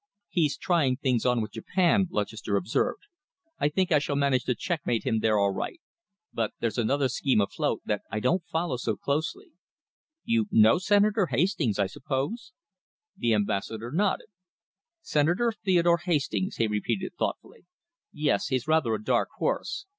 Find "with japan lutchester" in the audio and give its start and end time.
1.43-2.55